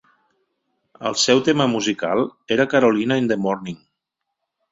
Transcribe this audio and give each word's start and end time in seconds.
El 1.09 1.17
seu 1.23 1.41
tema 1.49 1.67
musical 1.73 2.25
era 2.57 2.67
"Carolina 2.73 3.21
in 3.25 3.31
the 3.33 3.39
Morning". 3.45 3.77